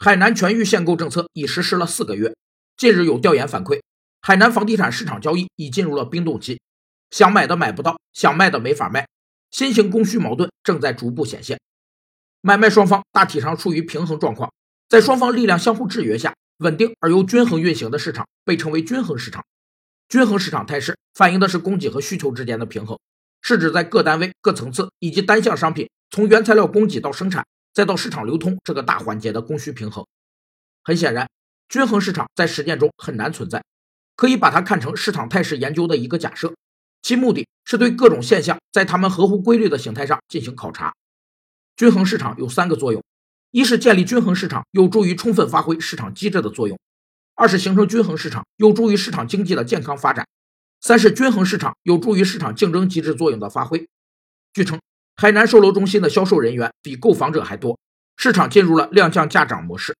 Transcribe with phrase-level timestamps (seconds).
[0.00, 2.32] 海南全域限购政策已实施了四个月，
[2.76, 3.80] 近日有调研反馈，
[4.22, 6.60] 海南房地产市场交易已进入了冰冻期，
[7.10, 9.08] 想买的买不到，想卖的没法卖，
[9.50, 11.58] 新型供需矛盾正在逐步显现，
[12.40, 14.52] 买卖双方大体上处于平衡状况，
[14.88, 19.44] 在双方力量相互制约下，稳定而又均衡运行的市场被称为均衡市场。
[20.08, 22.96] 均衡市场态势反映的是供给和需求之间的平衡，
[23.42, 30.06] 是指在各单位、各层次以及单项商品从原材料供给到生产再到市场流通这个大环节的供需平衡。
[30.82, 31.28] 很显然，
[31.68, 33.62] 均衡市场在实践中很难存在，
[34.16, 36.54] 可以把它看成市场态势研究的一个假设，
[37.02, 40.94] 其目的是对各种现象在它们合乎规律的形态上进行考察。
[41.76, 43.04] 均衡市场有三个作用：
[43.50, 46.78] 一是建立均衡市场，有助于充分发挥市场机制的作用。
[47.34, 50.24] 二是形成均衡市场，有助于市场经济的健康发展；
[50.80, 53.86] 三是均衡市场有助于市场竞争机制作用的发挥。
[54.52, 54.80] 据称，
[55.20, 57.76] 海南售楼中心的销售人员比购房者还多，
[58.16, 59.97] 市场进入了量降价涨模式。